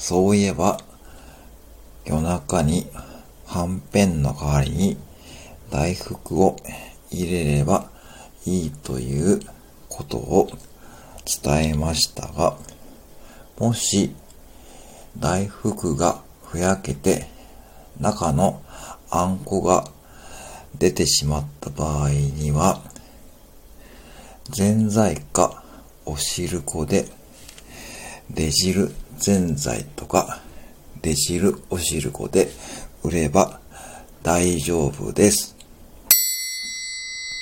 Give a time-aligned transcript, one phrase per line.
[0.00, 0.80] そういえば、
[2.06, 2.86] 夜中に
[3.44, 4.96] はんぺんの代わりに
[5.70, 6.56] 大福を
[7.10, 7.90] 入れれば
[8.46, 9.40] いいという
[9.90, 10.48] ことを
[11.42, 12.56] 伝えましたが、
[13.58, 14.16] もし
[15.18, 17.26] 大福がふやけて
[18.00, 18.62] 中の
[19.10, 19.84] あんこが
[20.78, 22.80] 出てしまった場合には、
[24.48, 25.62] ぜんざいか
[26.06, 27.06] お汁粉で、
[28.30, 30.40] 出汁ぜんざいとか、
[31.02, 32.48] 出汁お汁粉で
[33.02, 33.60] 売れば
[34.22, 35.59] 大丈夫です。